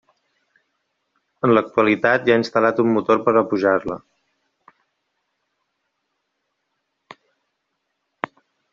En 1.47 1.53
l'actualitat 1.55 2.25
hi 2.29 2.33
ha 2.33 2.37
instal·lat 2.43 2.81
un 2.85 2.89
motor 2.95 3.23
per 3.29 3.35
a 3.35 3.45
pujar-la. 3.53 3.99